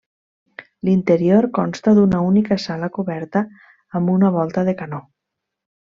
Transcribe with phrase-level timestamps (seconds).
[0.87, 3.45] L'interior consta d'una única sala coberta
[4.01, 5.05] amb una volta de canó.